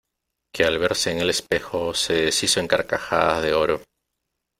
que 0.51 0.63
al 0.63 0.79
verse 0.79 1.11
en 1.11 1.19
el 1.19 1.29
espejo 1.29 1.93
se 1.93 2.13
deshizo 2.15 2.59
en 2.59 2.67
carcajadas 2.67 3.43
de 3.43 3.53
oro. 3.53 3.81